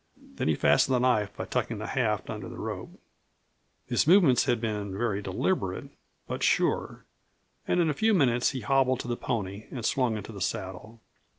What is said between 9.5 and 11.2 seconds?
and swung into the saddle.